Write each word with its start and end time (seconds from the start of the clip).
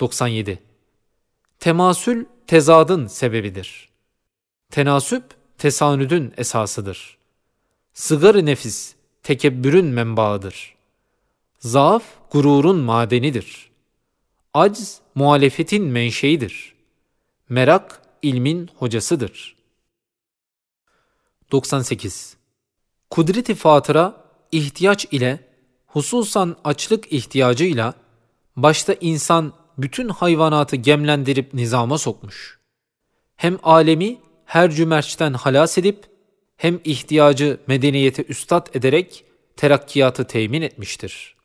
97. 0.00 0.58
Temasül 1.58 2.24
tezadın 2.46 3.06
sebebidir. 3.06 3.88
Tenasüp 4.70 5.24
tesanüdün 5.58 6.34
esasıdır. 6.36 7.18
Sıgar-ı 7.92 8.46
nefis 8.46 8.94
tekebbürün 9.22 9.86
menbaıdır. 9.86 10.74
Zaaf 11.58 12.04
gururun 12.30 12.78
madenidir. 12.78 13.70
Acz 14.54 15.00
muhalefetin 15.14 15.84
menşeidir. 15.84 16.74
Merak 17.48 18.02
ilmin 18.22 18.70
hocasıdır. 18.76 19.56
98. 21.52 22.36
Kudreti 23.10 23.54
fatıra 23.54 24.24
ihtiyaç 24.52 25.06
ile 25.10 25.48
hususan 25.86 26.56
açlık 26.64 27.12
ihtiyacıyla 27.12 27.94
başta 28.56 28.94
insan 29.00 29.52
bütün 29.78 30.08
hayvanatı 30.08 30.76
gemlendirip 30.76 31.54
nizama 31.54 31.98
sokmuş. 31.98 32.58
Hem 33.36 33.58
alemi 33.62 34.20
her 34.44 34.70
cümerçten 34.70 35.32
halas 35.32 35.78
edip 35.78 36.04
hem 36.56 36.80
ihtiyacı 36.84 37.60
medeniyete 37.66 38.24
üstad 38.24 38.74
ederek 38.74 39.24
terakkiyatı 39.56 40.26
temin 40.26 40.62
etmiştir. 40.62 41.36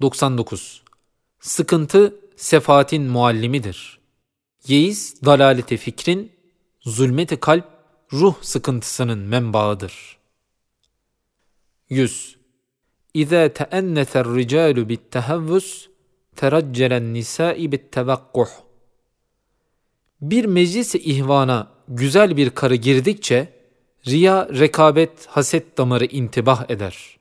99. 0.00 0.82
Sıkıntı 1.40 2.14
sefaatin 2.36 3.02
muallimidir. 3.02 3.98
Yeis 4.66 5.22
dalaleti 5.24 5.76
fikrin, 5.76 6.32
zulmeti 6.80 7.40
kalp 7.40 7.64
ruh 8.12 8.34
sıkıntısının 8.42 9.18
menbaıdır. 9.18 10.18
100. 11.88 12.35
İza 13.16 13.48
teennete 13.48 14.24
ricalu 14.24 14.88
bittehavvus 14.88 15.88
teraccelen 16.36 17.14
nisai 17.14 17.72
bittevakkuh. 17.72 18.48
Bir 20.20 20.44
meclis-i 20.44 20.98
ihvana 20.98 21.68
güzel 21.88 22.36
bir 22.36 22.50
karı 22.50 22.74
girdikçe 22.74 23.52
riya, 24.06 24.48
rekabet, 24.48 25.26
haset 25.26 25.78
damarı 25.78 26.04
intibah 26.04 26.70
eder. 26.70 27.18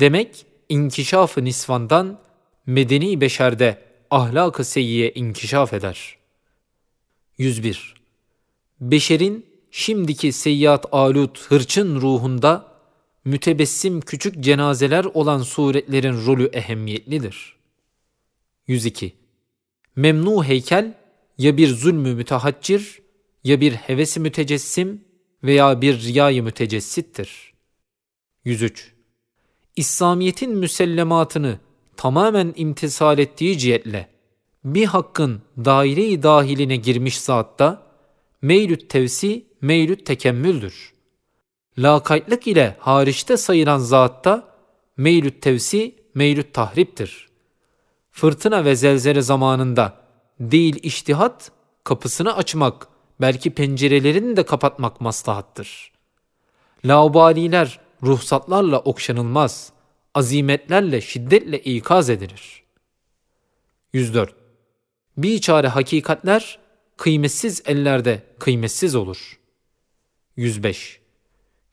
Demek 0.00 0.46
inkişaf-ı 0.68 1.44
nisvandan 1.44 2.18
medeni 2.66 3.20
beşerde 3.20 3.82
ahlak-ı 4.10 4.64
seyyiye 4.64 5.12
inkişaf 5.12 5.72
eder. 5.72 6.16
101. 7.38 7.94
Beşerin 8.80 9.46
şimdiki 9.70 10.32
seyyat 10.32 10.86
alut 10.92 11.50
hırçın 11.50 12.00
ruhunda 12.00 12.71
mütebessim 13.24 14.00
küçük 14.00 14.40
cenazeler 14.40 15.04
olan 15.04 15.42
suretlerin 15.42 16.26
rolü 16.26 16.46
ehemmiyetlidir. 16.46 17.56
102. 18.66 19.12
Memnu 19.96 20.44
heykel 20.44 20.94
ya 21.38 21.56
bir 21.56 21.68
zulmü 21.68 22.14
mütehaccir 22.14 23.02
ya 23.44 23.60
bir 23.60 23.72
hevesi 23.72 24.20
mütecessim 24.20 25.04
veya 25.44 25.80
bir 25.80 26.02
riyayı 26.02 26.42
mütecessittir. 26.42 27.52
103. 28.44 28.92
İslamiyet'in 29.76 30.56
müsellematını 30.56 31.58
tamamen 31.96 32.52
imtisal 32.56 33.18
ettiği 33.18 33.58
cihetle 33.58 34.08
bir 34.64 34.86
hakkın 34.86 35.42
daire-i 35.64 36.22
dahiline 36.22 36.76
girmiş 36.76 37.20
zatta 37.20 37.86
meylüt 38.42 38.90
tevsi, 38.90 39.46
meylüt 39.60 40.06
tekemmüldür. 40.06 40.91
Lakaytlık 41.78 42.46
ile 42.46 42.76
hariçte 42.78 43.36
sayılan 43.36 43.78
zatta 43.78 44.48
meylüt 44.96 45.42
tevsi, 45.42 45.94
meylüt 46.14 46.54
tahriptir. 46.54 47.28
Fırtına 48.10 48.64
ve 48.64 48.76
zelzele 48.76 49.22
zamanında 49.22 49.96
değil 50.40 50.80
iştihat, 50.82 51.52
kapısını 51.84 52.36
açmak, 52.36 52.88
belki 53.20 53.50
pencerelerini 53.54 54.36
de 54.36 54.42
kapatmak 54.42 55.00
maslahattır. 55.00 55.92
Laubaliler 56.84 57.80
ruhsatlarla 58.02 58.78
okşanılmaz, 58.78 59.72
azimetlerle 60.14 61.00
şiddetle 61.00 61.58
ikaz 61.58 62.10
edilir. 62.10 62.62
104. 63.92 64.34
Bir 65.16 65.40
çare 65.40 65.68
hakikatler 65.68 66.58
kıymetsiz 66.96 67.62
ellerde 67.66 68.22
kıymetsiz 68.38 68.94
olur. 68.94 69.38
105. 70.36 71.01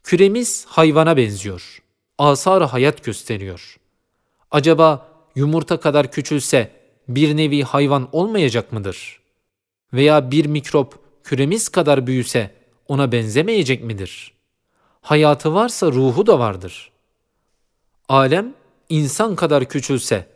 Küremiz 0.04 0.66
hayvana 0.66 1.18
benziyor. 1.18 1.82
Asar 2.18 2.68
hayat 2.68 3.04
gösteriyor. 3.04 3.80
Acaba 4.52 5.08
yumurta 5.36 5.80
kadar 5.80 6.12
küçülse 6.12 6.72
bir 7.08 7.38
nevi 7.38 7.64
hayvan 7.64 8.10
olmayacak 8.12 8.74
mıdır? 8.74 9.20
Veya 9.94 10.32
bir 10.32 10.46
mikrop 10.46 11.00
küremiz 11.24 11.70
kadar 11.70 12.08
büyüse 12.08 12.52
ona 12.88 13.12
benzemeyecek 13.12 13.84
midir? 13.84 14.34
Hayatı 15.02 15.54
varsa 15.54 15.92
ruhu 15.92 16.28
da 16.28 16.40
vardır. 16.40 16.92
Alem 18.10 18.54
insan 18.90 19.36
kadar 19.36 19.66
küçülse, 19.66 20.28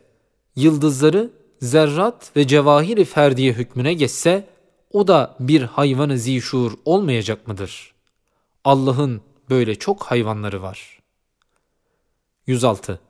yıldızları 0.56 1.30
zerrat 1.60 2.36
ve 2.36 2.46
cevahiri 2.46 3.04
ferdiye 3.04 3.52
hükmüne 3.52 3.94
geçse, 3.94 4.48
o 4.92 5.08
da 5.08 5.36
bir 5.40 5.62
hayvanı 5.62 6.18
zişur 6.18 6.72
olmayacak 6.84 7.48
mıdır? 7.48 7.94
Allah'ın 8.64 9.20
böyle 9.50 9.74
çok 9.74 10.02
hayvanları 10.02 10.62
var. 10.62 10.98
106. 12.46 13.00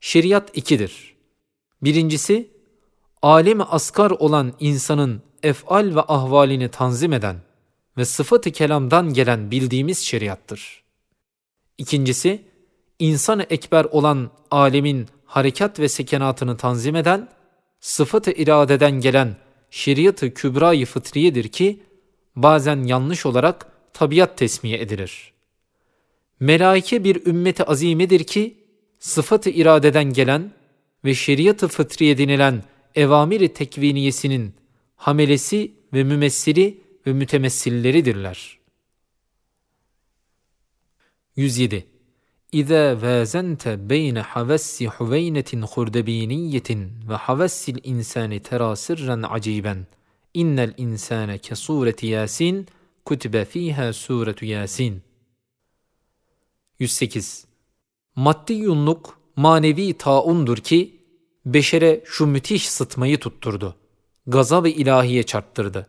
Şeriat 0.00 0.56
ikidir. 0.58 1.14
Birincisi, 1.82 2.50
alemi 3.22 3.62
asgar 3.62 4.10
olan 4.10 4.52
insanın 4.60 5.22
efal 5.42 5.94
ve 5.94 6.00
ahvalini 6.00 6.68
tanzim 6.68 7.12
eden 7.12 7.36
ve 7.96 8.04
sıfatı 8.04 8.50
kelamdan 8.50 9.14
gelen 9.14 9.50
bildiğimiz 9.50 9.98
şeriattır. 9.98 10.84
İkincisi, 11.78 12.44
insan-ı 12.98 13.42
ekber 13.50 13.84
olan 13.84 14.30
alemin 14.50 15.08
harekat 15.24 15.80
ve 15.80 15.88
sekenatını 15.88 16.56
tanzim 16.56 16.96
eden, 16.96 17.28
sıfatı 17.80 18.30
iradeden 18.30 19.00
gelen 19.00 19.36
şeriatı 19.70 20.34
kübra-i 20.34 20.84
fıtriyedir 20.84 21.48
ki, 21.48 21.82
bazen 22.36 22.84
yanlış 22.84 23.26
olarak 23.26 23.66
tabiat 23.92 24.38
tesmiye 24.38 24.78
edilir. 24.78 25.33
Melaike 26.40 27.04
bir 27.04 27.26
ümmeti 27.26 27.64
azimedir 27.64 28.24
ki, 28.24 28.64
sıfatı 28.98 29.50
iradeden 29.50 30.12
gelen 30.12 30.52
ve 31.04 31.14
şeriatı 31.14 31.68
fıtriye 31.68 32.18
denilen 32.18 32.62
evamiri 32.94 33.52
tekviniyesinin 33.52 34.54
hamelesi 34.96 35.72
ve 35.92 36.04
mümessili 36.04 36.80
ve 37.06 37.12
mütemessilleridirler. 37.12 38.58
107. 41.36 41.86
İza 42.52 43.02
vazente 43.02 43.90
beyne 43.90 44.20
havassi 44.20 44.86
huveynetin 44.86 45.62
hurdebiniyetin 45.62 46.92
ve 47.08 47.14
havassil 47.14 47.76
insani 47.82 48.40
tera 48.40 48.76
sirren 48.76 49.22
aciben. 49.22 49.86
İnnel 50.34 50.74
insane 50.76 51.38
ke 51.38 51.54
sureti 51.54 52.06
Yasin 52.06 52.66
kutibe 53.04 53.44
fiha 53.44 53.92
suretu 53.92 54.44
Yasin. 54.44 55.02
108. 56.78 57.46
Maddi 58.16 58.52
yunluk 58.52 59.18
manevi 59.36 59.98
taundur 59.98 60.56
ki 60.56 61.00
beşere 61.46 62.02
şu 62.06 62.26
müthiş 62.26 62.68
sıtmayı 62.68 63.18
tutturdu. 63.18 63.76
Gaza 64.26 64.64
ve 64.64 64.72
ilahiye 64.72 65.22
çarptırdı. 65.22 65.86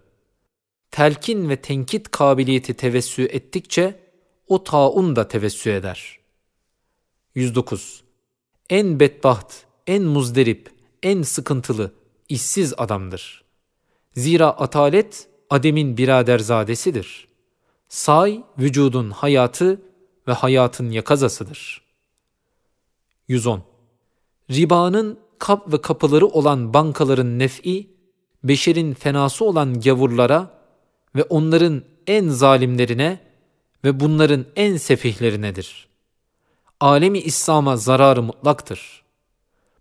Telkin 0.92 1.50
ve 1.50 1.56
tenkit 1.56 2.12
kabiliyeti 2.12 2.74
tevessü 2.74 3.24
ettikçe 3.24 4.00
o 4.48 4.64
taun 4.64 5.16
da 5.16 5.28
tevessü 5.28 5.70
eder. 5.70 6.20
109. 7.36 8.04
En 8.70 9.00
bedbaht, 9.00 9.66
en 9.88 10.04
muzderip, 10.04 10.72
en 11.04 11.22
sıkıntılı, 11.22 11.94
işsiz 12.30 12.74
adamdır. 12.78 13.44
Zira 14.14 14.50
atalet 14.50 15.28
ademin 15.50 15.98
biraderzadesidir. 15.98 17.28
Say 17.90 18.44
vücudun 18.60 19.12
hayatı 19.12 19.82
ve 20.28 20.34
hayatın 20.34 20.92
yakazasıdır. 20.92 21.82
110. 23.28 23.64
Ribanın 24.52 25.20
kap 25.40 25.74
ve 25.74 25.82
kapıları 25.82 26.28
olan 26.28 26.74
bankaların 26.74 27.40
nef'i, 27.40 27.90
beşerin 28.44 28.94
fenası 28.94 29.46
olan 29.46 29.82
gavurlara 29.82 30.52
ve 31.16 31.24
onların 31.24 31.84
en 32.08 32.28
zalimlerine 32.30 33.20
ve 33.84 34.00
bunların 34.00 34.46
en 34.56 34.78
sefihlerinedir. 34.78 35.88
Alemi 36.80 37.20
İslam'a 37.20 37.78
zararı 37.78 38.22
mutlaktır. 38.22 39.04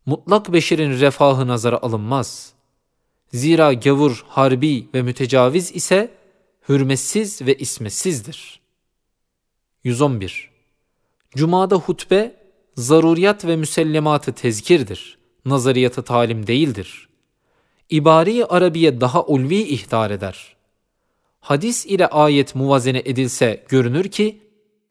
Mutlak 0.07 0.53
beşerin 0.53 1.01
refahı 1.01 1.49
nazara 1.49 1.79
alınmaz. 1.83 2.53
Zira 3.33 3.73
gavur, 3.73 4.25
harbi 4.29 4.89
ve 4.95 5.03
mütecaviz 5.03 5.73
ise 5.77 6.15
hürmetsiz 6.69 7.43
ve 7.43 7.55
ismetsizdir. 7.55 8.64
111. 9.85 10.51
Cuma'da 11.37 11.77
hutbe, 11.77 12.37
zaruriyat 12.77 13.45
ve 13.45 13.57
müsellematı 13.57 14.33
tezkirdir 14.33 15.19
nazariyatı 15.45 16.03
talim 16.03 16.47
değildir. 16.47 17.09
İbari 17.91 18.45
Arabiye 18.45 19.01
daha 19.01 19.25
ulvi 19.25 19.57
ihtar 19.63 20.11
eder. 20.11 20.57
Hadis 21.41 21.87
ile 21.87 22.07
ayet 22.07 22.55
muvazene 22.55 23.03
edilse 23.05 23.65
görünür 23.69 24.05
ki, 24.05 24.43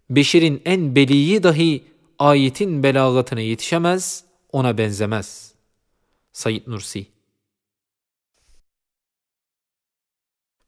beşerin 0.10 0.62
en 0.66 0.96
beliyi 0.96 1.44
dahi 1.44 1.84
ayetin 2.20 2.84
belagatına 2.84 3.40
yetişemez, 3.40 4.24
ona 4.52 4.78
benzemez. 4.78 5.54
Said 6.34 6.62
Nursi 6.68 7.06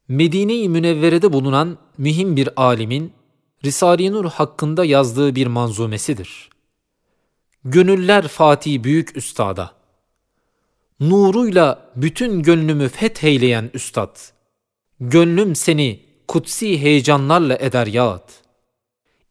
Medine-i 0.08 0.70
Münevvere'de 0.70 1.34
bulunan 1.34 1.78
mühim 1.98 2.36
bir 2.36 2.50
alimin 2.62 3.14
Risale-i 3.64 4.12
Nur 4.12 4.26
hakkında 4.26 4.86
yazdığı 4.86 5.36
bir 5.36 5.48
manzumesidir. 5.48 6.50
Gönüller 7.66 8.28
Fatih 8.28 8.84
Büyük 8.84 9.18
Üstada 9.18 9.76
Nuruyla 11.00 11.92
bütün 11.96 12.44
gönlümü 12.44 12.90
fetheyleyen 12.90 13.70
üstad, 13.74 14.18
gönlüm 15.00 15.56
seni 15.56 16.00
kutsi 16.28 16.82
heyecanlarla 16.82 17.58
eder 17.58 17.88
yağıt. 17.88 18.32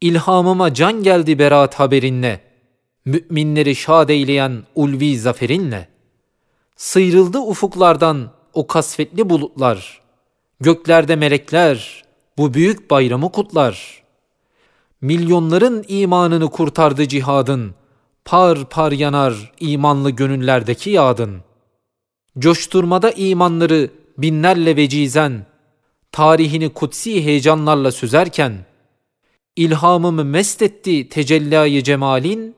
İlhamıma 0.01 0.75
can 0.75 1.03
geldi 1.03 1.39
beraat 1.39 1.75
haberinle, 1.75 2.41
müminleri 3.05 3.77
şad 3.77 4.09
eyleyen 4.09 4.63
ulvi 4.75 5.19
zaferinle. 5.19 5.89
Sıyrıldı 6.77 7.39
ufuklardan 7.39 8.31
o 8.53 8.67
kasvetli 8.67 9.31
bulutlar, 9.31 10.01
göklerde 10.61 11.17
melekler 11.17 12.05
bu 12.39 12.55
büyük 12.55 12.91
bayramı 12.91 13.33
kutlar. 13.33 14.04
Milyonların 15.05 15.85
imanını 15.89 16.51
kurtardı 16.51 17.09
cihadın, 17.09 17.75
par 18.25 18.69
par 18.69 18.93
yanar 18.93 19.53
imanlı 19.61 20.11
gönüllerdeki 20.11 20.91
yağdın. 20.91 21.41
Coşturmada 22.39 23.11
imanları 23.11 23.91
binlerle 24.19 24.77
vecizen, 24.77 25.47
tarihini 26.13 26.69
kutsi 26.69 27.25
heyecanlarla 27.25 27.93
süzerken, 27.93 28.67
ilhamımı 29.57 30.25
mest 30.25 30.63
etti 30.63 31.09
tecellayı 31.09 31.83
cemalin, 31.83 32.57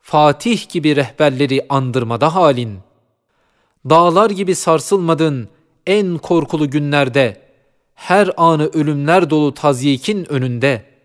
Fatih 0.00 0.68
gibi 0.68 0.96
rehberleri 0.96 1.66
andırmada 1.68 2.34
halin. 2.34 2.78
Dağlar 3.90 4.30
gibi 4.30 4.54
sarsılmadın 4.54 5.48
en 5.86 6.18
korkulu 6.18 6.70
günlerde, 6.70 7.40
her 7.94 8.30
anı 8.36 8.66
ölümler 8.66 9.30
dolu 9.30 9.54
tazyikin 9.54 10.32
önünde. 10.32 10.97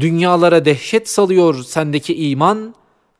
Dünyalara 0.00 0.64
dehşet 0.64 1.08
salıyor 1.08 1.62
sendeki 1.64 2.30
iman, 2.30 2.74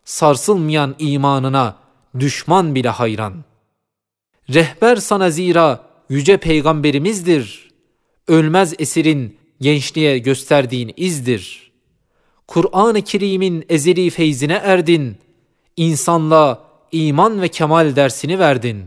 sarsılmayan 0.05 0.95
imanına 0.99 1.77
düşman 2.19 2.75
bile 2.75 2.89
hayran. 2.89 3.35
Rehber 4.55 4.97
sana 4.97 5.31
zira 5.31 5.85
yüce 6.09 6.37
peygamberimizdir. 6.37 7.71
Ölmez 8.29 8.75
esirin 8.79 9.37
gençliğe 9.61 10.19
gösterdiğin 10.19 10.95
izdir. 10.97 11.73
Kur'an-ı 12.49 13.03
Kerim'in 13.03 13.65
ezeli 13.69 14.11
feyzine 14.11 14.55
erdin. 14.55 15.17
İnsanla 15.77 16.65
iman 16.93 17.43
ve 17.43 17.49
kemal 17.49 17.97
dersini 17.97 18.39
verdin. 18.39 18.85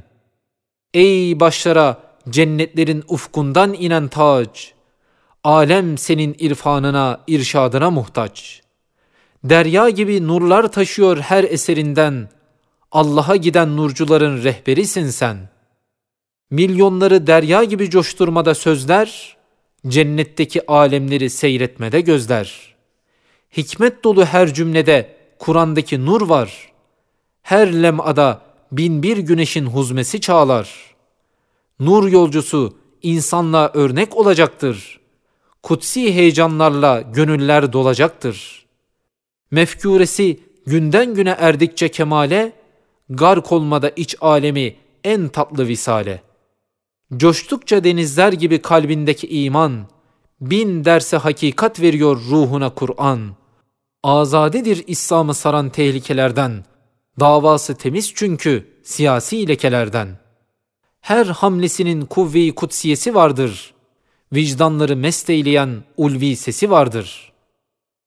Ey 0.94 1.40
başlara 1.40 2.04
cennetlerin 2.30 3.04
ufkundan 3.08 3.74
inen 3.74 4.08
tac! 4.08 4.74
Alem 5.44 5.98
senin 5.98 6.36
irfanına, 6.40 7.22
irşadına 7.28 7.92
muhtaç. 7.92 8.62
Derya 9.44 9.90
gibi 9.90 10.28
nurlar 10.28 10.72
taşıyor 10.72 11.18
her 11.18 11.44
eserinden. 11.44 12.30
Allah'a 12.92 13.36
giden 13.36 13.78
nurcuların 13.78 14.44
rehberisin 14.44 15.10
sen. 15.10 15.50
Milyonları 16.52 17.28
derya 17.28 17.64
gibi 17.64 17.90
coşturmada 17.90 18.56
sözler, 18.56 19.38
cennetteki 19.88 20.68
alemleri 20.68 21.30
seyretmede 21.30 22.02
gözler. 22.02 22.76
Hikmet 23.58 24.04
dolu 24.04 24.26
her 24.26 24.54
cümlede 24.54 25.16
Kur'an'daki 25.40 26.06
nur 26.06 26.22
var. 26.22 26.72
Her 27.42 27.84
lem'ada 27.84 28.42
bin 28.72 29.04
bir 29.04 29.18
güneşin 29.18 29.66
huzmesi 29.66 30.22
çağlar. 30.22 30.96
Nur 31.80 32.12
yolcusu 32.12 32.78
insanla 33.02 33.72
örnek 33.74 34.18
olacaktır. 34.18 35.03
Kutsi 35.64 36.14
heyecanlarla 36.14 37.02
gönüller 37.02 37.74
dolacaktır. 37.74 38.66
Mefkûresi 39.52 40.40
günden 40.66 41.14
güne 41.14 41.36
erdikçe 41.40 41.92
kemale, 41.92 42.52
gark 43.10 43.52
olmada 43.52 43.90
iç 43.90 44.16
alemi 44.22 44.76
en 45.04 45.28
tatlı 45.28 45.68
visale.'' 45.68 46.34
Coştukça 47.18 47.84
denizler 47.84 48.34
gibi 48.34 48.62
kalbindeki 48.62 49.28
iman, 49.28 49.88
bin 50.42 50.86
derse 50.86 51.18
hakikat 51.18 51.80
veriyor 51.80 52.22
ruhuna 52.30 52.70
Kur'an. 52.70 53.36
Azadedir 54.04 54.84
İslam'ı 54.88 55.34
saran 55.34 55.70
tehlikelerden, 55.70 56.66
davası 57.20 57.76
temiz 57.76 58.12
çünkü 58.16 58.82
siyasi 58.84 59.48
lekelerden. 59.48 60.20
Her 61.02 61.26
hamlesinin 61.26 62.06
kuvve-i 62.06 62.56
kutsiyesi 62.56 63.16
vardır. 63.16 63.73
Vicdanları 64.34 64.96
mesteyleyen 64.96 65.84
ulvi 65.98 66.36
sesi 66.36 66.72
vardır. 66.72 67.32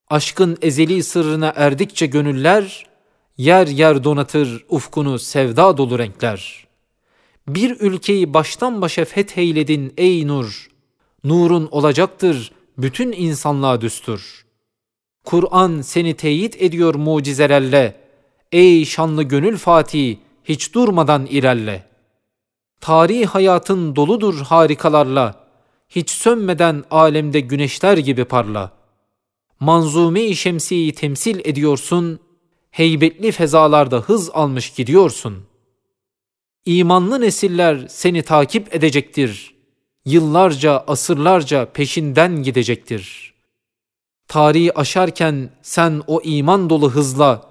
Aşkın 0.09 0.57
ezeli 0.61 1.03
sırrına 1.03 1.53
erdikçe 1.55 2.05
gönüller, 2.05 2.85
yer 3.37 3.67
yer 3.67 4.03
donatır 4.03 4.65
ufkunu 4.69 5.19
sevda 5.19 5.77
dolu 5.77 5.99
renkler.'' 5.99 6.67
Bir 7.47 7.79
ülkeyi 7.79 8.33
baştan 8.33 8.81
başa 8.81 9.05
fetheyledin 9.05 9.93
ey 9.97 10.27
nur. 10.27 10.67
Nurun 11.23 11.67
olacaktır 11.71 12.51
bütün 12.77 13.11
insanlığa 13.11 13.81
düstur. 13.81 14.45
Kur'an 15.25 15.81
seni 15.81 16.13
teyit 16.13 16.61
ediyor 16.61 16.95
mucizelerle. 16.95 17.95
Ey 18.51 18.85
şanlı 18.85 19.23
gönül 19.23 19.57
Fatih, 19.57 20.17
hiç 20.43 20.73
durmadan 20.73 21.25
ilerle. 21.25 21.83
Tarih 22.81 23.27
hayatın 23.27 23.95
doludur 23.95 24.41
harikalarla. 24.41 25.46
Hiç 25.89 26.09
sönmeden 26.09 26.83
alemde 26.91 27.39
güneşler 27.39 27.97
gibi 27.97 28.25
parla. 28.25 28.71
Manzume-i 29.59 30.35
şemsiyi 30.35 30.93
temsil 30.93 31.39
ediyorsun. 31.43 32.19
Heybetli 32.71 33.31
fezalarda 33.31 33.99
hız 33.99 34.29
almış 34.33 34.69
gidiyorsun.'' 34.69 35.57
İmanlı 36.67 37.21
nesiller 37.21 37.85
seni 37.89 38.21
takip 38.21 38.75
edecektir. 38.75 39.55
Yıllarca, 40.05 40.83
asırlarca 40.87 41.65
peşinden 41.65 42.43
gidecektir. 42.43 43.33
Tarihi 44.27 44.77
aşarken 44.77 45.49
sen 45.61 46.01
o 46.07 46.21
iman 46.23 46.69
dolu 46.69 46.91
hızla, 46.91 47.41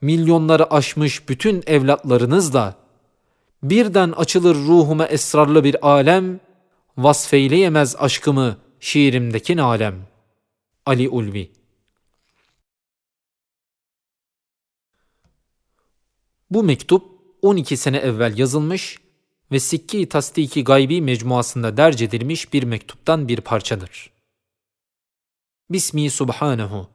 milyonları 0.00 0.74
aşmış 0.74 1.28
bütün 1.28 1.62
evlatlarınızla, 1.66 2.74
birden 3.62 4.12
açılır 4.12 4.54
ruhuma 4.54 5.06
esrarlı 5.06 5.64
bir 5.64 5.88
alem, 5.88 6.40
vasfeyleyemez 6.96 7.96
aşkımı 7.96 8.58
şiirimdeki 8.80 9.62
alem. 9.62 10.06
Ali 10.86 11.08
Ulvi 11.08 11.50
Bu 16.50 16.62
mektup 16.62 17.04
12 17.42 17.76
sene 17.76 17.96
evvel 17.96 18.38
yazılmış 18.38 18.98
ve 19.52 19.60
Sikki 19.60 20.08
Tasdiki 20.08 20.64
Gaybi 20.64 21.00
mecmuasında 21.00 21.76
derc 21.76 22.04
edilmiş 22.04 22.52
bir 22.52 22.62
mektuptan 22.62 23.28
bir 23.28 23.40
parçadır. 23.40 24.10
Bismi 25.70 26.10
Subhanehu 26.10 26.88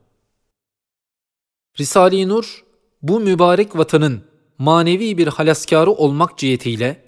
Risale-i 1.80 2.28
Nur, 2.28 2.66
bu 3.02 3.20
mübarek 3.20 3.78
vatanın 3.78 4.24
manevi 4.58 5.18
bir 5.18 5.28
halaskarı 5.28 5.92
olmak 5.92 6.38
cihetiyle, 6.38 7.07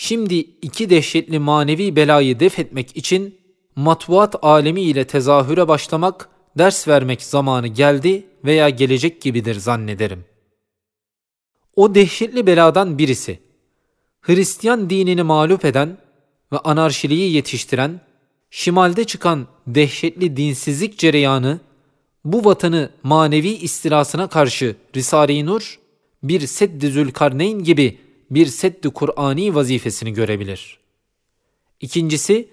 şimdi 0.00 0.34
iki 0.34 0.90
dehşetli 0.90 1.38
manevi 1.38 1.96
belayı 1.96 2.40
def 2.40 2.58
etmek 2.58 2.96
için 2.96 3.38
matbuat 3.76 4.34
alemi 4.42 4.80
ile 4.82 5.06
tezahüre 5.06 5.68
başlamak, 5.68 6.28
ders 6.58 6.88
vermek 6.88 7.22
zamanı 7.22 7.66
geldi 7.66 8.26
veya 8.44 8.68
gelecek 8.68 9.22
gibidir 9.22 9.54
zannederim.'' 9.54 10.38
O 11.76 11.94
dehşetli 11.94 12.46
beladan 12.46 12.98
birisi, 12.98 13.38
Hristiyan 14.20 14.90
dinini 14.90 15.22
mağlup 15.22 15.64
eden 15.64 15.98
ve 16.52 16.58
anarşiliği 16.58 17.32
yetiştiren, 17.32 18.00
şimalde 18.50 19.04
çıkan 19.04 19.46
dehşetli 19.66 20.36
dinsizlik 20.36 20.98
cereyanı, 20.98 21.60
bu 22.24 22.44
vatanı 22.44 22.90
manevi 23.02 23.48
istilasına 23.48 24.28
karşı 24.28 24.76
Risale-i 24.96 25.46
Nur, 25.46 25.78
bir 26.22 26.46
Seddi 26.46 26.88
Zülkarneyn 26.88 27.64
gibi 27.64 27.98
bir 28.30 28.46
Seddi 28.46 28.90
Kur'ani 28.90 29.54
vazifesini 29.54 30.12
görebilir. 30.12 30.78
İkincisi, 31.80 32.48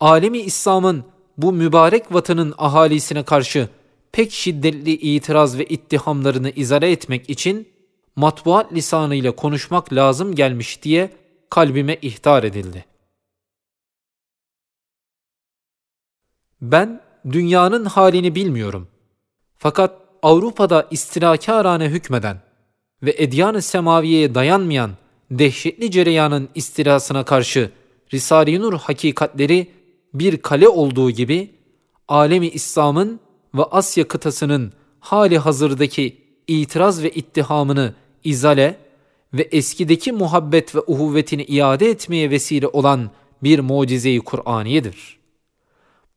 alemi 0.00 0.38
İslam'ın 0.38 1.04
bu 1.38 1.52
mübarek 1.52 2.14
vatanın 2.14 2.54
ahalisine 2.58 3.22
karşı 3.22 3.68
pek 4.12 4.32
şiddetli 4.32 4.92
itiraz 4.92 5.58
ve 5.58 5.64
ittihamlarını 5.64 6.50
izale 6.50 6.90
etmek 6.90 7.30
için 7.30 7.68
matbuat 8.16 8.72
lisanıyla 8.72 9.36
konuşmak 9.36 9.92
lazım 9.92 10.34
gelmiş 10.34 10.82
diye 10.82 11.10
kalbime 11.50 11.96
ihtar 12.02 12.44
edildi. 12.44 12.84
Ben 16.60 17.00
dünyanın 17.30 17.84
halini 17.84 18.34
bilmiyorum. 18.34 18.88
Fakat 19.58 20.00
Avrupa'da 20.22 20.88
istilakârane 20.90 21.88
hükmeden 21.88 22.40
ve 23.02 23.14
edyan-ı 23.18 23.62
semaviyeye 23.62 24.34
dayanmayan 24.34 24.90
dehşetli 25.30 25.90
cereyanın 25.90 26.48
istilasına 26.54 27.24
karşı 27.24 27.70
Risale-i 28.12 28.60
Nur 28.60 28.72
hakikatleri 28.72 29.66
bir 30.14 30.36
kale 30.36 30.68
olduğu 30.68 31.10
gibi 31.10 31.50
alemi 32.08 32.48
İslam'ın 32.48 33.20
ve 33.54 33.64
Asya 33.64 34.08
kıtasının 34.08 34.72
hali 35.00 35.38
hazırdaki 35.38 36.16
itiraz 36.46 37.02
ve 37.02 37.10
ittihamını 37.10 37.94
izale 38.24 38.76
ve 39.34 39.42
eskideki 39.42 40.12
muhabbet 40.12 40.74
ve 40.74 40.80
uhuvvetini 40.86 41.42
iade 41.44 41.90
etmeye 41.90 42.30
vesile 42.30 42.66
olan 42.66 43.10
bir 43.42 43.58
mucize-i 43.58 44.20
Kur'aniyedir. 44.20 45.18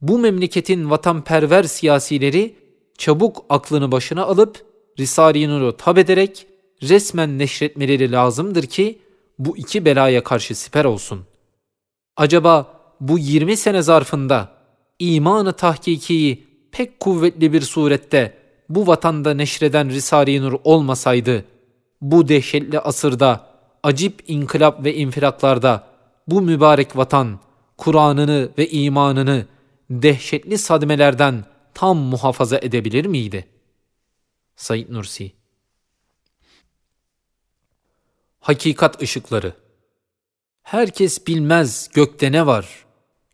Bu 0.01 0.19
memleketin 0.19 0.89
vatanperver 0.89 1.63
siyasileri 1.63 2.55
çabuk 2.97 3.45
aklını 3.49 3.91
başına 3.91 4.23
alıp 4.23 4.65
Risale-i 4.99 5.49
Nur'u 5.49 5.77
tab 5.77 5.97
ederek 5.97 6.47
resmen 6.83 7.39
neşretmeleri 7.39 8.11
lazımdır 8.11 8.63
ki 8.63 8.99
bu 9.45 9.57
iki 9.57 9.85
belaya 9.85 10.23
karşı 10.23 10.55
siper 10.55 10.85
olsun. 10.85 11.25
Acaba 12.17 12.79
bu 12.99 13.19
20 13.19 13.57
sene 13.57 13.81
zarfında 13.81 14.49
imanı 14.99 15.53
tahkikiyi 15.53 16.47
pek 16.71 16.99
kuvvetli 16.99 17.53
bir 17.53 17.61
surette 17.61 18.37
bu 18.69 18.87
vatanda 18.87 19.33
neşreden 19.33 19.89
Risale-i 19.89 20.41
Nur 20.41 20.53
olmasaydı, 20.63 21.45
bu 22.01 22.27
dehşetli 22.27 22.79
asırda, 22.79 23.47
acip 23.83 24.23
inkılap 24.27 24.83
ve 24.83 24.95
infiraklarda 24.95 25.87
bu 26.27 26.41
mübarek 26.41 26.97
vatan, 26.97 27.39
Kur'an'ını 27.77 28.49
ve 28.57 28.69
imanını 28.69 29.45
dehşetli 29.89 30.57
sadmelerden 30.57 31.45
tam 31.73 31.97
muhafaza 31.97 32.57
edebilir 32.57 33.05
miydi? 33.05 33.45
Said 34.55 34.89
Nursi 34.89 35.40
Hakikat 38.41 39.01
ışıkları 39.01 39.53
Herkes 40.63 41.27
bilmez 41.27 41.89
gökte 41.93 42.31
ne 42.31 42.45
var, 42.45 42.85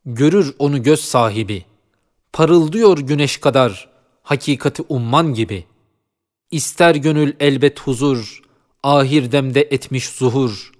görür 0.05 0.55
onu 0.59 0.83
göz 0.83 0.99
sahibi. 0.99 1.65
Parıldıyor 2.33 2.97
güneş 2.97 3.37
kadar, 3.37 3.89
hakikati 4.23 4.83
umman 4.89 5.33
gibi. 5.33 5.65
İster 6.51 6.95
gönül 6.95 7.33
elbet 7.39 7.79
huzur, 7.79 8.41
ahir 8.83 9.31
demde 9.31 9.61
etmiş 9.61 10.09
zuhur. 10.09 10.71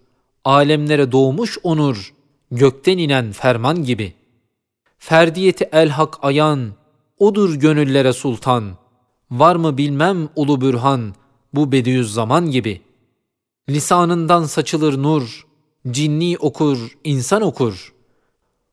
Alemlere 0.46 1.12
doğmuş 1.12 1.58
onur, 1.64 2.14
gökten 2.52 2.98
inen 2.98 3.32
ferman 3.32 3.84
gibi. 3.84 4.14
Ferdiyeti 4.98 5.70
el 5.72 5.90
hak 5.90 6.16
ayan, 6.22 6.74
odur 7.18 7.56
gönüllere 7.56 8.14
sultan. 8.14 8.78
Var 9.32 9.56
mı 9.56 9.78
bilmem 9.78 10.30
ulu 10.36 10.62
bürhan, 10.62 11.16
bu 11.54 11.72
Bediüzzaman 11.72 12.52
gibi. 12.52 12.87
Lisanından 13.70 14.44
saçılır 14.44 15.04
nur, 15.04 15.48
cinni 15.92 16.38
okur, 16.38 16.98
insan 17.04 17.42
okur. 17.42 17.94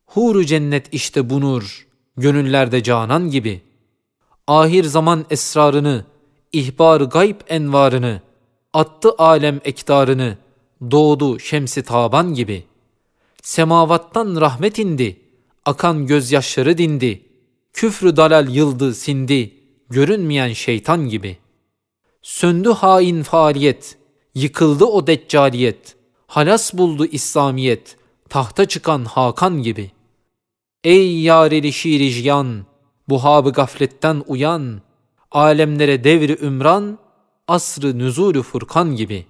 Huru 0.06 0.44
cennet 0.44 0.94
işte 0.94 1.30
bu 1.30 1.40
nur, 1.40 1.86
gönüllerde 2.16 2.82
canan 2.82 3.30
gibi. 3.30 3.62
Ahir 4.46 4.84
zaman 4.84 5.24
esrarını, 5.30 6.04
ihbar 6.52 7.00
gayb 7.00 7.40
envarını, 7.48 8.20
attı 8.72 9.10
alem 9.18 9.60
ektarını, 9.64 10.38
doğdu 10.90 11.38
şemsi 11.38 11.82
taban 11.82 12.34
gibi. 12.34 12.64
Semavattan 13.42 14.40
rahmet 14.40 14.78
indi, 14.78 15.20
akan 15.64 16.06
gözyaşları 16.06 16.78
dindi, 16.78 17.22
küfrü 17.72 18.16
dalal 18.16 18.48
yıldı 18.48 18.94
sindi, 18.94 19.54
görünmeyen 19.90 20.52
şeytan 20.52 21.08
gibi. 21.08 21.38
Söndü 22.22 22.70
hain 22.70 23.22
faaliyet, 23.22 23.98
yıkıldı 24.34 24.84
o 24.84 25.06
deccaliyet, 25.06 25.96
halas 26.26 26.74
buldu 26.74 27.06
İslamiyet, 27.06 27.96
tahta 28.28 28.68
çıkan 28.68 29.04
Hakan 29.04 29.62
gibi. 29.62 29.90
Ey 30.84 31.20
yareli 31.20 31.72
şiiricyan, 31.72 32.66
buhabı 33.08 33.52
gafletten 33.52 34.22
uyan, 34.26 34.80
alemlere 35.30 36.04
devri 36.04 36.38
ümran, 36.46 36.98
asrı 37.48 37.98
nüzulü 37.98 38.42
furkan 38.42 38.96
gibi. 38.96 39.26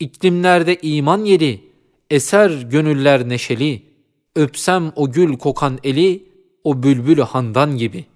İklimlerde 0.00 0.78
iman 0.82 1.24
yeri, 1.24 1.72
eser 2.10 2.50
gönüller 2.50 3.28
neşeli, 3.28 3.82
öpsem 4.36 4.92
o 4.96 5.12
gül 5.12 5.38
kokan 5.38 5.78
eli, 5.84 6.28
o 6.64 6.82
bülbül 6.82 7.18
handan 7.18 7.76
gibi. 7.76 8.06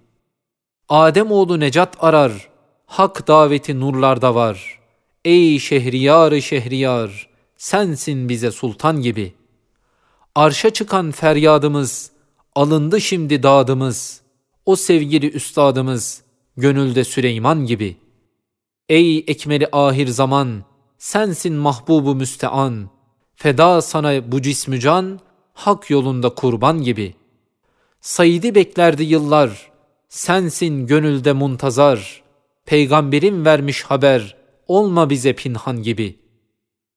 Adem 0.89 1.33
oğlu 1.33 1.61
necat 1.61 1.97
arar, 2.01 2.49
hak 2.87 3.29
daveti 3.29 3.81
nurlarda 3.81 4.35
var. 4.35 4.82
Ey 5.25 5.59
şehriyar 5.59 6.41
şehriyar, 6.41 7.29
sensin 7.57 8.29
bize 8.29 8.51
sultan 8.51 9.03
gibi. 9.03 9.33
Arşa 10.35 10.71
çıkan 10.71 11.11
feryadımız, 11.11 12.11
alındı 12.55 13.01
şimdi 13.01 13.43
dadımız, 13.43 14.21
o 14.67 14.77
sevgili 14.77 15.31
üstadımız, 15.31 16.23
gönülde 16.57 17.05
Süleyman 17.05 17.67
gibi. 17.67 17.97
Ey 18.89 19.19
ekmeli 19.19 19.69
ahir 19.73 20.07
zaman, 20.07 20.65
sensin 20.99 21.55
mahbubu 21.55 22.15
müstean, 22.15 22.91
feda 23.35 23.83
sana 23.83 24.33
bu 24.33 24.43
cismü 24.43 24.81
can, 24.81 25.21
hak 25.55 25.91
yolunda 25.91 26.29
kurban 26.29 26.83
gibi. 26.83 27.15
Said'i 28.01 28.55
beklerdi 28.55 29.03
yıllar, 29.03 29.71
sensin 30.09 30.87
gönülde 30.87 31.33
muntazar, 31.33 32.23
peygamberin 32.67 33.45
vermiş 33.45 33.83
haber, 33.83 34.42
olma 34.77 35.11
bize 35.11 35.33
pinhan 35.33 35.83
gibi.'' 35.83 36.23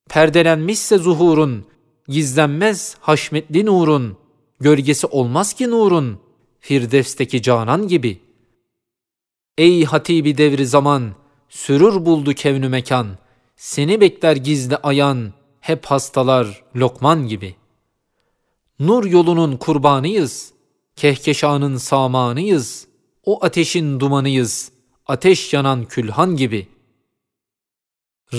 Perdelenmişse 0.09 0.97
zuhurun, 0.97 1.65
gizlenmez 2.07 2.97
haşmetli 2.99 3.65
nurun, 3.65 4.17
gölgesi 4.59 5.07
olmaz 5.07 5.53
ki 5.53 5.69
nurun, 5.69 6.19
Firdevs'teki 6.59 7.41
canan 7.41 7.87
gibi. 7.87 8.19
Ey 9.57 9.85
hatibi 9.85 10.37
devri 10.37 10.65
zaman, 10.65 11.11
sürür 11.49 12.05
buldu 12.05 12.33
kevnü 12.33 12.69
mekan, 12.69 13.07
seni 13.55 14.01
bekler 14.01 14.35
gizli 14.35 14.77
ayan, 14.77 15.33
hep 15.59 15.85
hastalar 15.85 16.63
lokman 16.75 17.27
gibi. 17.27 17.55
Nur 18.79 19.05
yolunun 19.05 19.57
kurbanıyız, 19.57 20.53
kehkeşanın 20.95 21.77
samanıyız, 21.77 22.87
o 23.23 23.45
ateşin 23.45 23.99
dumanıyız, 23.99 24.71
ateş 25.07 25.53
yanan 25.53 25.85
külhan 25.85 26.35
gibi.'' 26.35 26.74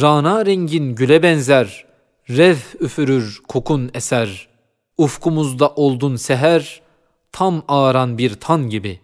Rana 0.00 0.46
rengin 0.46 0.94
güle 0.94 1.22
benzer, 1.22 1.84
rev 2.30 2.56
üfürür 2.80 3.40
kokun 3.48 3.90
eser. 3.94 4.48
Ufkumuzda 4.98 5.68
oldun 5.68 6.16
seher, 6.16 6.82
tam 7.32 7.62
ağaran 7.68 8.18
bir 8.18 8.34
tan 8.34 8.68
gibi. 8.68 9.00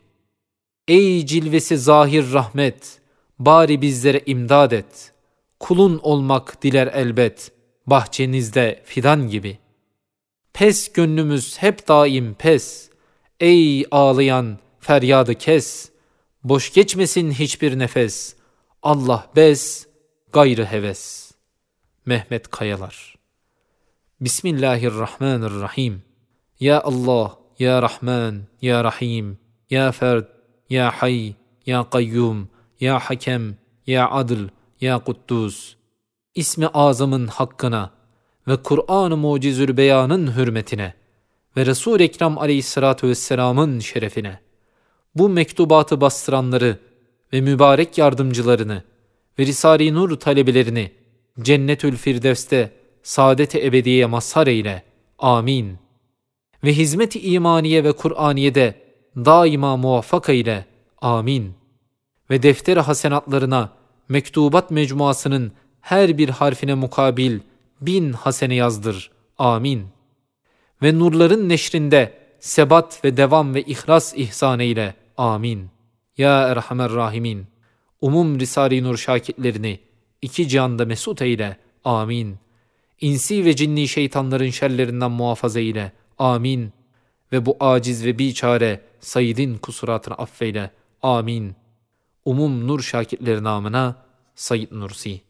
Ey 0.89 1.27
cilvesi 1.27 1.79
zahir 1.79 2.33
rahmet, 2.33 2.99
bari 3.39 3.83
bizlere 3.83 4.23
imdad 4.27 4.73
et. 4.73 5.13
Kulun 5.61 6.01
olmak 6.03 6.63
diler 6.63 6.87
elbet, 6.87 7.53
bahçenizde 7.87 8.83
fidan 8.85 9.29
gibi. 9.29 9.59
Pes 10.53 10.93
gönlümüz 10.93 11.59
hep 11.59 11.89
daim 11.89 12.35
pes, 12.35 12.91
ey 13.41 13.87
ağlayan 13.91 14.59
feryadı 14.81 15.35
kes. 15.35 15.91
Boş 16.45 16.73
geçmesin 16.73 17.31
hiçbir 17.31 17.79
nefes, 17.79 18.37
Allah 18.83 19.31
bes, 19.37 19.92
gayrı 20.33 20.65
heves. 20.65 21.33
Mehmet 22.07 22.49
Kayalar 22.51 23.15
Bismillahirrahmanirrahim. 24.21 26.03
Ya 26.61 26.81
Allah, 26.81 27.39
Ya 27.59 27.83
Rahman, 27.83 28.43
Ya 28.63 28.85
Rahim, 28.85 29.39
Ya 29.71 29.93
Ferd, 29.93 30.25
Ya 30.71 30.91
Hay, 30.91 31.35
Ya 31.67 31.91
Kayyum, 31.91 32.49
Ya 32.81 32.99
Hakem, 32.99 33.57
Ya 33.87 34.11
Adıl, 34.11 34.49
Ya 34.81 34.99
Kuddus. 34.99 35.77
İsmi 36.35 36.67
azamın 36.67 37.27
hakkına 37.27 37.91
ve 38.49 38.63
Kur'an-ı 38.63 39.17
Mucizül 39.17 39.77
Beyan'ın 39.77 40.37
hürmetine 40.37 40.95
ve 41.57 41.67
Resul-i 41.67 42.03
Ekrem 42.03 42.39
aleyhissalatu 42.39 43.09
vesselamın 43.09 43.79
şerefine 43.79 44.41
bu 45.15 45.29
mektubatı 45.29 46.01
bastıranları 46.01 46.79
ve 47.33 47.41
mübarek 47.41 47.99
yardımcılarını 47.99 48.92
ve 49.39 49.47
Risale-i 49.47 49.95
Nur 49.95 50.21
talebelerini 50.21 50.91
Cennetül 51.43 51.97
Firdevs'te 51.97 52.71
saadet-i 53.03 53.67
ebediye 53.67 54.07
mazhar 54.07 54.47
eyle. 54.47 54.83
Amin. 55.19 55.79
Ve 56.65 56.75
hizmet-i 56.75 57.21
imaniye 57.21 57.85
ve 57.85 57.93
Kur'aniye'de 57.93 58.75
daima 59.17 59.77
muvaffak 59.77 60.29
eyle. 60.29 60.67
Amin. 61.01 61.55
Ve 62.31 62.43
defter 62.43 62.77
hasenatlarına 62.77 63.73
mektubat 64.09 64.71
mecmuasının 64.71 65.53
her 65.81 66.19
bir 66.19 66.29
harfine 66.29 66.75
mukabil 66.75 67.41
bin 67.81 68.13
hasene 68.13 68.55
yazdır. 68.55 69.11
Amin. 69.39 69.87
Ve 70.83 70.99
nurların 70.99 71.49
neşrinde 71.49 72.19
sebat 72.41 73.05
ve 73.05 73.17
devam 73.17 73.55
ve 73.55 73.63
ihlas 73.63 74.15
ihsan 74.17 74.61
eyle. 74.61 74.95
Amin. 75.17 75.71
Ya 76.17 76.49
Erhamer 76.49 76.93
Rahimin. 76.93 77.52
Umum 78.03 78.41
Risale-i 78.41 78.83
Nur 78.83 78.97
şakitlerini 78.97 79.81
iki 80.23 80.49
cihanda 80.49 80.85
mesut 80.85 81.23
eyle. 81.23 81.57
Amin. 81.85 82.37
İnsi 83.01 83.45
ve 83.45 83.57
cinni 83.57 83.89
şeytanların 83.89 84.51
şerlerinden 84.51 85.11
muhafaza 85.11 85.61
eyle. 85.61 85.93
Amin. 86.19 86.73
Ve 87.33 87.47
bu 87.47 87.57
aciz 87.61 88.05
ve 88.05 88.19
biçare 88.19 88.81
Said'in 89.01 89.59
kusuratını 89.59 90.15
affeyle. 90.15 90.71
Amin. 91.03 91.55
Umum 92.25 92.69
Nur 92.69 92.81
şakitleri 92.81 93.45
namına 93.45 93.97
Said 94.35 94.69
Nursi 94.71 95.21